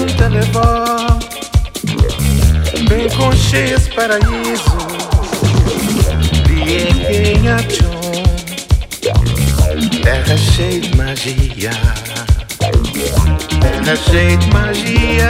um 0.00 0.06
telefone. 0.06 1.24
Bem 2.88 3.08
com 3.10 3.32
cheias 3.32 3.88
paraíso 3.88 4.76
Bien 6.46 6.92
quem 7.06 7.48
achou 7.48 8.00
Terra 10.02 10.36
cheia 10.36 10.80
de 10.80 10.96
magia 10.96 11.93
Terra 13.84 13.96
cheia 13.96 14.36
de 14.38 14.50
magia. 14.50 15.28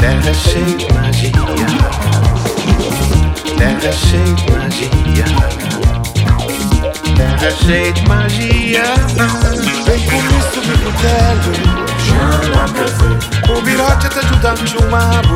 Terra 0.00 0.32
cheia 0.32 0.64
de 0.64 0.92
magia. 0.94 1.28
Terra 3.58 3.92
cheia 3.92 4.32
de 4.32 4.50
magia. 4.50 5.26
Terra 7.16 7.50
cheia 7.50 7.92
de 7.92 8.08
magia. 8.08 8.82
Vem 9.84 10.00
comigo 10.06 10.42
subir 10.54 10.78
pro 10.78 10.92
telho 11.02 11.84
o 13.50 13.62
virote 13.62 14.08
te 14.08 14.18
ajuda 14.20 14.52
a 14.52 14.56
chumabo. 14.66 15.34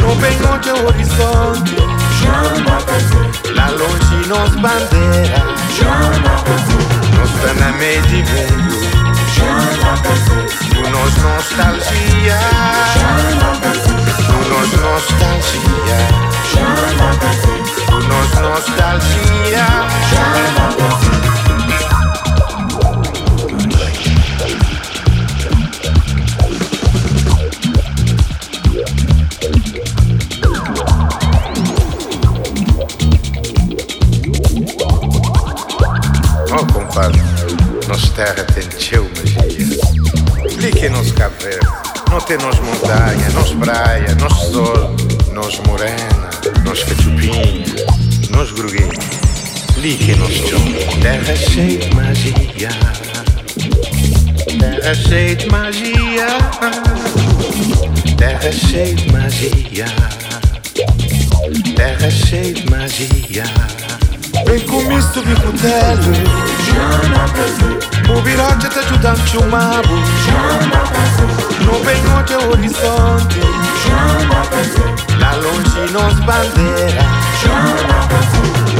No 0.00 0.14
vengo 0.14 0.58
de 0.60 0.70
horizonte. 0.70 1.76
Lá 3.54 3.68
longe 3.68 4.26
nos 4.26 4.54
bandeira. 4.56 5.44
Nos 7.14 7.30
tá 7.42 7.54
na 7.60 7.72
meio 7.72 8.02
de 8.02 8.22
mundo 8.22 8.99
Nos 10.90 11.16
nostalgia. 11.22 12.40
Nos 14.48 14.72
nostalgia. 14.82 16.00
Nos 18.08 18.30
nostalgia. 18.40 19.66
Oh, 36.52 36.66
compadre, 36.72 37.20
nos 37.86 38.10
terra 38.10 38.44
tem 38.44 38.68
teu. 38.68 39.09
Clique 40.70 40.88
nos 40.88 41.10
Cabo 41.10 41.34
Verde, 41.42 41.66
não 42.08 42.20
tem 42.20 42.38
nos 42.38 42.60
montanha, 42.60 43.28
nos 43.30 43.52
praia, 43.54 44.14
nos 44.14 44.32
sol, 44.52 44.94
nos 45.32 45.58
morena, 45.66 46.30
nos 46.64 46.84
cachupinha, 46.84 47.64
nos 48.30 48.52
gruguinha. 48.52 48.88
Clique 49.74 50.14
nos 50.14 50.32
chão, 50.32 50.60
terra 51.02 51.34
cheia 51.34 51.76
de 51.76 51.92
magia. 51.92 52.68
Terra 54.60 54.94
cheia 54.94 55.34
de 55.34 55.46
magia. 55.50 56.26
Terra 58.16 58.52
cheia 58.52 58.94
de 58.94 59.12
magia. 59.12 59.86
Terra 61.74 62.10
cheia 62.12 62.54
de 62.54 62.70
magia. 62.70 63.79
E 64.52 64.60
cum 64.66 64.90
istu 64.98 65.20
vi 65.22 65.34
putere 65.34 66.22
Mobilate 68.08 68.68
te 68.68 68.80
tu 68.88 68.96
dan 68.98 69.16
ciumabu 69.26 69.96
Nu 71.60 71.72
venote 71.84 72.36
orizzonti 72.50 73.40
La 75.18 75.32
longinos 75.42 76.14
bandeira 76.26 77.04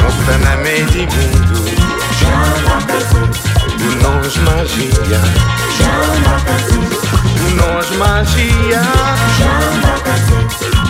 Nossa 0.02 0.38
na 0.38 0.56
meio 0.56 0.86
de 0.86 1.06
mundo 1.06 1.58
Do 3.78 3.90
nós 4.02 4.36
magia 4.36 5.20
Do 7.40 7.56
nós 7.56 7.90
magia. 7.96 8.82
Do 9.24 9.44
nós 9.60 9.96
magia. 10.02 10.42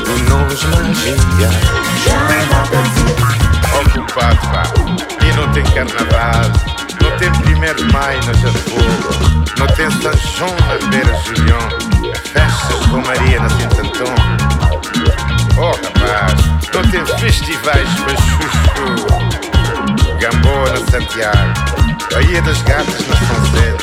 Do 0.05 0.14
nós 0.28 0.64
magia 0.64 1.51
ocupado, 3.81 4.37
pá. 4.49 4.62
E 5.26 5.33
não 5.33 5.51
tem 5.53 5.64
carnaval, 5.64 6.51
não 7.03 7.16
tem 7.18 7.31
primeiro 7.43 7.76
de 7.76 7.93
maio 7.93 8.22
Jafogo, 8.22 9.45
não 9.59 9.66
tem 9.68 9.91
São 9.91 10.12
João 10.37 10.57
na 10.66 10.89
Beira 10.89 11.14
Julião, 11.24 11.68
festas 12.33 12.87
com 12.87 13.01
Maria 13.07 13.41
na 13.41 13.49
Santo 13.51 13.81
Antão. 13.81 14.14
Oh 15.59 15.72
rapaz, 15.72 16.35
não 16.74 16.83
tem 16.91 17.05
festivais 17.18 17.89
para 18.01 18.16
chuchu, 18.16 18.89
Gamboa 20.18 20.70
na 20.70 20.91
Santiago, 20.91 21.55
Baía 22.12 22.43
das 22.43 22.62
Gatas 22.62 23.07
na 23.07 23.16
São 23.16 23.41
Zé, 23.53 23.76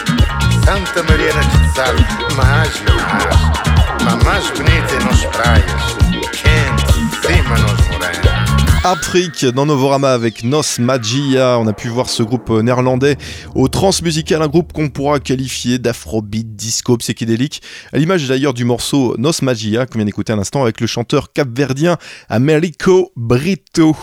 Santa 0.65 1.03
Maria 1.03 1.33
na 1.33 1.43
Quetzal, 1.43 1.95
mas, 2.35 2.81
mas, 3.13 4.03
mas 4.03 4.23
mais 4.23 4.49
bonita 4.51 4.95
é 4.95 5.03
nas 5.03 5.25
praias, 5.25 5.83
quente, 6.31 7.27
cima 7.27 7.57
nos 7.57 7.87
morenos. 7.87 8.36
Afrique 8.89 9.43
dans 9.43 9.65
Novorama 9.65 10.13
avec 10.13 10.45
Nos 10.45 10.61
Magia. 10.79 11.59
On 11.59 11.67
a 11.67 11.73
pu 11.73 11.89
voir 11.89 12.09
ce 12.09 12.23
groupe 12.23 12.49
euh, 12.51 12.61
néerlandais 12.61 13.17
au 13.53 13.67
transmusical, 13.67 14.41
un 14.41 14.47
groupe 14.47 14.71
qu'on 14.71 14.87
pourra 14.87 15.19
qualifier 15.19 15.77
d'afrobeat, 15.77 16.55
disco, 16.55 16.95
psychédélique, 16.95 17.61
à 17.91 17.97
l'image 17.97 18.25
d'ailleurs 18.29 18.53
du 18.53 18.63
morceau 18.63 19.13
Nos 19.17 19.33
Magia 19.41 19.87
qu'on 19.87 19.99
vient 19.99 20.05
d'écouter 20.05 20.31
à 20.31 20.37
l'instant 20.37 20.61
avec 20.61 20.79
le 20.79 20.87
chanteur 20.87 21.33
capverdien 21.33 21.97
Americo 22.29 23.11
Brito. 23.17 23.93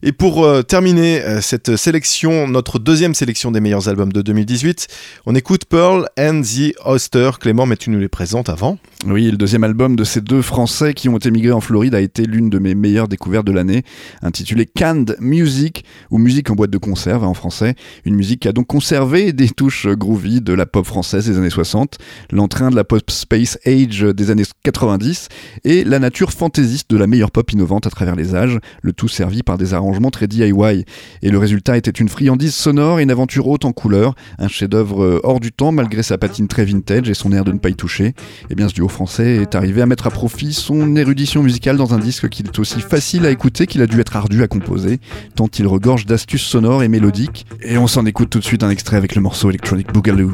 Et 0.00 0.12
pour 0.12 0.44
euh, 0.44 0.62
terminer 0.62 1.22
euh, 1.22 1.40
cette 1.40 1.74
sélection, 1.74 2.46
notre 2.46 2.78
deuxième 2.78 3.14
sélection 3.14 3.50
des 3.50 3.58
meilleurs 3.58 3.88
albums 3.88 4.12
de 4.12 4.22
2018, 4.22 4.86
on 5.26 5.34
écoute 5.34 5.64
Pearl 5.64 6.06
and 6.16 6.42
the 6.42 6.72
Oyster. 6.84 7.30
Clément, 7.40 7.66
mais 7.66 7.76
tu 7.76 7.90
nous 7.90 7.98
les 7.98 8.08
présentes 8.08 8.48
avant 8.48 8.78
Oui, 9.06 9.28
le 9.28 9.36
deuxième 9.36 9.64
album 9.64 9.96
de 9.96 10.04
ces 10.04 10.20
deux 10.20 10.40
Français 10.40 10.94
qui 10.94 11.08
ont 11.08 11.18
émigré 11.18 11.50
en 11.50 11.60
Floride 11.60 11.96
a 11.96 12.00
été 12.00 12.26
l'une 12.26 12.48
de 12.48 12.60
mes 12.60 12.76
meilleures 12.76 13.08
découvertes 13.08 13.44
de 13.44 13.50
l'année, 13.50 13.82
intitulée 14.22 14.66
Canned 14.66 15.16
Music, 15.18 15.84
ou 16.12 16.18
musique 16.18 16.48
en 16.48 16.54
boîte 16.54 16.70
de 16.70 16.78
conserve 16.78 17.24
en 17.24 17.34
français. 17.34 17.74
Une 18.04 18.14
musique 18.14 18.42
qui 18.42 18.48
a 18.48 18.52
donc 18.52 18.68
conservé 18.68 19.32
des 19.32 19.48
touches 19.48 19.88
groovy 19.88 20.40
de 20.40 20.52
la 20.52 20.66
pop 20.66 20.86
française 20.86 21.26
des 21.26 21.36
années 21.38 21.50
60, 21.50 21.98
l'entrain 22.30 22.70
de 22.70 22.76
la 22.76 22.84
pop 22.84 23.10
space 23.10 23.58
age 23.66 24.02
des 24.02 24.30
années 24.30 24.44
90 24.62 25.26
et 25.64 25.82
la 25.82 25.98
nature 25.98 26.30
fantaisiste 26.30 26.88
de 26.88 26.96
la 26.96 27.08
meilleure 27.08 27.32
pop 27.32 27.50
innovante 27.50 27.88
à 27.88 27.90
travers 27.90 28.14
les 28.14 28.36
âges, 28.36 28.60
le 28.82 28.92
tout 28.92 29.08
servi 29.08 29.42
par 29.42 29.58
des 29.58 29.74
arrangements 29.74 29.87
très 30.10 30.26
DIY. 30.26 30.84
Et 31.22 31.30
le 31.30 31.38
résultat 31.38 31.76
était 31.76 31.90
une 31.90 32.08
friandise 32.08 32.54
sonore 32.54 33.00
et 33.00 33.02
une 33.02 33.10
aventure 33.10 33.48
haute 33.48 33.64
en 33.64 33.72
couleurs, 33.72 34.14
un 34.38 34.48
chef-d'œuvre 34.48 35.02
euh, 35.02 35.20
hors 35.22 35.40
du 35.40 35.52
temps 35.52 35.72
malgré 35.72 36.02
sa 36.02 36.18
patine 36.18 36.48
très 36.48 36.64
vintage 36.64 37.08
et 37.10 37.14
son 37.14 37.32
air 37.32 37.44
de 37.44 37.52
ne 37.52 37.58
pas 37.58 37.68
y 37.68 37.74
toucher. 37.74 38.14
Et 38.50 38.54
bien 38.54 38.68
ce 38.68 38.74
duo 38.74 38.88
français 38.88 39.36
est 39.36 39.54
arrivé 39.54 39.82
à 39.82 39.86
mettre 39.86 40.06
à 40.06 40.10
profit 40.10 40.52
son 40.52 40.96
érudition 40.96 41.42
musicale 41.42 41.76
dans 41.76 41.94
un 41.94 41.98
disque 41.98 42.28
qui 42.28 42.42
est 42.42 42.58
aussi 42.58 42.80
facile 42.80 43.26
à 43.26 43.30
écouter 43.30 43.66
qu'il 43.66 43.82
a 43.82 43.86
dû 43.86 44.00
être 44.00 44.16
ardu 44.16 44.42
à 44.42 44.48
composer, 44.48 45.00
tant 45.34 45.48
il 45.58 45.66
regorge 45.66 46.06
d'astuces 46.06 46.44
sonores 46.44 46.82
et 46.82 46.88
mélodiques. 46.88 47.46
Et 47.62 47.78
on 47.78 47.86
s'en 47.86 48.06
écoute 48.06 48.30
tout 48.30 48.38
de 48.38 48.44
suite 48.44 48.62
un 48.62 48.70
extrait 48.70 48.96
avec 48.96 49.14
le 49.14 49.22
morceau 49.22 49.50
Electronic 49.50 49.92
Boogaloo. 49.92 50.32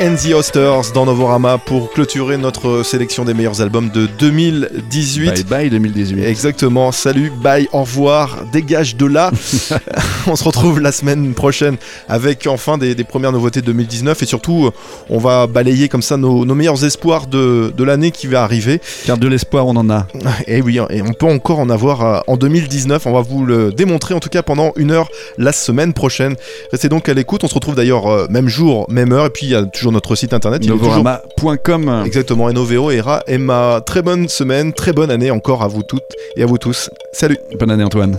And 0.00 0.16
the 0.16 0.32
Osters 0.34 0.92
dans 0.92 1.06
Novorama 1.06 1.58
pour 1.58 1.90
clôturer 1.92 2.36
notre 2.36 2.82
sélection 2.82 3.24
des 3.24 3.34
meilleurs 3.34 3.60
albums 3.60 3.90
de 3.90 4.06
2018. 4.18 5.26
Bye 5.26 5.44
bye 5.44 5.70
2018. 5.70 6.24
Exactement, 6.24 6.92
salut, 6.92 7.30
bye, 7.42 7.68
au 7.72 7.80
revoir, 7.80 8.44
dégage 8.52 8.96
de 8.96 9.06
là. 9.06 9.30
on 10.28 10.36
se 10.36 10.44
retrouve 10.44 10.80
la 10.80 10.92
semaine 10.92 11.34
prochaine 11.34 11.76
avec 12.08 12.46
enfin 12.46 12.78
des, 12.78 12.94
des 12.94 13.04
premières 13.04 13.32
nouveautés 13.32 13.60
de 13.60 13.66
2019 13.66 14.22
et 14.22 14.26
surtout 14.26 14.66
euh, 14.66 14.70
on 15.10 15.18
va 15.18 15.46
balayer 15.46 15.88
comme 15.88 16.02
ça 16.02 16.16
nos, 16.16 16.44
nos 16.44 16.54
meilleurs 16.54 16.84
espoirs 16.84 17.26
de, 17.26 17.72
de 17.76 17.84
l'année 17.84 18.10
qui 18.10 18.26
va 18.26 18.42
arriver. 18.42 18.80
Car 19.06 19.18
de 19.18 19.26
l'espoir, 19.28 19.66
on 19.66 19.76
en 19.76 19.88
a. 19.90 20.06
Et 20.46 20.60
oui, 20.62 20.78
et 20.90 21.02
on 21.02 21.12
peut 21.12 21.26
encore 21.26 21.58
en 21.58 21.70
avoir 21.70 22.04
euh, 22.04 22.20
en 22.26 22.36
2019, 22.36 23.06
on 23.06 23.12
va 23.12 23.20
vous 23.20 23.44
le 23.44 23.72
démontrer 23.72 24.14
en 24.14 24.20
tout 24.20 24.28
cas 24.28 24.42
pendant 24.42 24.72
une 24.76 24.90
heure 24.90 25.08
la 25.36 25.52
semaine 25.52 25.92
prochaine. 25.92 26.36
Restez 26.72 26.88
donc 26.88 27.08
à 27.08 27.14
l'écoute, 27.14 27.44
on 27.44 27.48
se 27.48 27.54
retrouve 27.54 27.74
d'ailleurs 27.74 28.06
euh, 28.06 28.26
même 28.30 28.48
jour, 28.48 28.86
même 28.88 29.12
heure 29.12 29.26
et 29.26 29.30
puis 29.30 29.46
il 29.46 29.50
y 29.50 29.54
a 29.54 29.64
toujours 29.64 29.92
notre 29.92 30.14
site 30.14 30.32
internet. 30.32 30.62
toujours- 30.62 30.78
Novorama.com. 30.78 32.02
Exactement, 32.06 32.50
et 32.50 32.96
Era. 32.96 33.22
Et 33.26 33.38
ma 33.38 33.80
très 33.84 34.02
bonne 34.02 34.28
semaine, 34.28 34.72
très 34.72 34.92
bonne 34.92 35.10
année 35.10 35.30
encore 35.30 35.62
à 35.62 35.68
vous 35.68 35.82
toutes 35.82 36.02
et 36.36 36.42
à 36.42 36.46
vous 36.46 36.58
tous. 36.58 36.90
Salut 37.12 37.38
Bonne 37.58 37.70
année 37.70 37.84
Antoine. 37.84 38.18